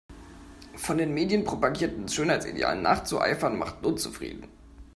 Von 0.77 0.97
den 0.97 1.13
Medien 1.13 1.43
propagierten 1.43 2.07
Schönheitsidealen 2.07 2.81
nachzueifern 2.81 3.55
macht 3.55 3.85
unzufrieden. 3.85 4.47